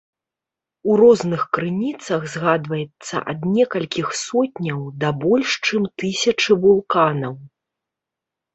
[0.93, 7.33] У розных крыніцах згадваецца ад некалькіх сотняў, да больш чым тысячы вулканаў.